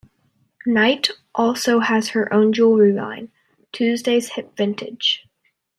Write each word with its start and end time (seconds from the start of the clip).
Knight 0.65 1.09
also 1.35 1.79
has 1.79 2.07
her 2.09 2.33
own 2.33 2.53
jewelry 2.53 2.91
line 2.91 3.29
"Tuesday's 3.71 4.29
Hip 4.31 4.57
Vintage". 4.57 5.27